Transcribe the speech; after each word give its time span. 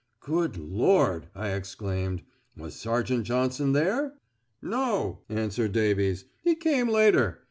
"Good 0.21 0.57
Lord!" 0.57 1.27
I 1.35 1.49
exclaimed. 1.49 2.23
"Was 2.57 2.73
Sergeant 2.75 3.23
Johnson 3.25 3.73
there?" 3.73 4.15
"No," 4.59 5.19
answered 5.29 5.73
Davies. 5.73 6.25
"He 6.43 6.55
came 6.55 6.89
later. 6.89 7.39